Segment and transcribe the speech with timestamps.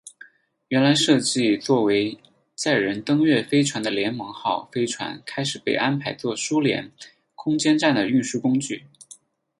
[0.69, 2.17] 原来设计做为
[2.55, 6.91] 载人登月飞船的联盟号飞船开始被安排做苏联
[7.35, 8.87] 空间站的运输工具。